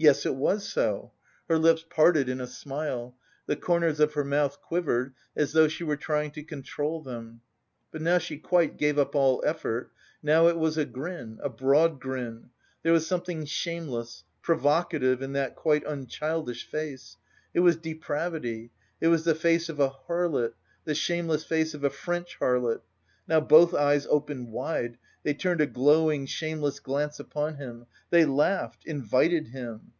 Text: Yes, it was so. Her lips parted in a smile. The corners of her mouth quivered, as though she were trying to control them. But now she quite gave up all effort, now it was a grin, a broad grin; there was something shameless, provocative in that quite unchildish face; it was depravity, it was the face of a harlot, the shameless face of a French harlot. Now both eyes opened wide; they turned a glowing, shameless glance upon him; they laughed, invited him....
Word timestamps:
Yes, 0.00 0.24
it 0.24 0.36
was 0.36 0.64
so. 0.64 1.10
Her 1.48 1.58
lips 1.58 1.84
parted 1.90 2.28
in 2.28 2.40
a 2.40 2.46
smile. 2.46 3.16
The 3.46 3.56
corners 3.56 3.98
of 3.98 4.12
her 4.14 4.22
mouth 4.22 4.60
quivered, 4.60 5.12
as 5.34 5.50
though 5.50 5.66
she 5.66 5.82
were 5.82 5.96
trying 5.96 6.30
to 6.34 6.44
control 6.44 7.02
them. 7.02 7.40
But 7.90 8.02
now 8.02 8.18
she 8.18 8.38
quite 8.38 8.76
gave 8.76 8.96
up 8.96 9.16
all 9.16 9.42
effort, 9.44 9.90
now 10.22 10.46
it 10.46 10.56
was 10.56 10.78
a 10.78 10.84
grin, 10.84 11.40
a 11.42 11.48
broad 11.48 11.98
grin; 11.98 12.50
there 12.84 12.92
was 12.92 13.08
something 13.08 13.44
shameless, 13.44 14.22
provocative 14.40 15.20
in 15.20 15.32
that 15.32 15.56
quite 15.56 15.84
unchildish 15.84 16.64
face; 16.70 17.16
it 17.52 17.58
was 17.58 17.74
depravity, 17.74 18.70
it 19.00 19.08
was 19.08 19.24
the 19.24 19.34
face 19.34 19.68
of 19.68 19.80
a 19.80 19.90
harlot, 19.90 20.52
the 20.84 20.94
shameless 20.94 21.42
face 21.44 21.74
of 21.74 21.82
a 21.82 21.90
French 21.90 22.38
harlot. 22.38 22.82
Now 23.26 23.40
both 23.40 23.74
eyes 23.74 24.06
opened 24.06 24.52
wide; 24.52 24.96
they 25.24 25.34
turned 25.34 25.60
a 25.60 25.66
glowing, 25.66 26.24
shameless 26.24 26.80
glance 26.80 27.20
upon 27.20 27.56
him; 27.56 27.84
they 28.08 28.24
laughed, 28.24 28.86
invited 28.86 29.48
him.... 29.48 29.92